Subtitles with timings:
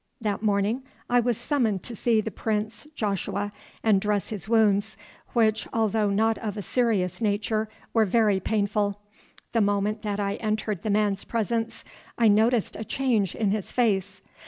[0.19, 0.81] That morning
[1.11, 3.51] I was summoned to see the Prince Joshua
[3.83, 4.97] and dress his wounds,
[5.33, 8.99] which, although not of a serious nature, were very painful.
[9.51, 11.83] The moment that I entered the man's presence
[12.17, 14.21] I noticed a change in his face.